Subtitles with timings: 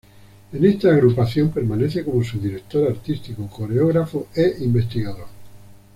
[0.51, 5.27] En esta agrupación permanece como su director artístico, coreógrafo e investigador.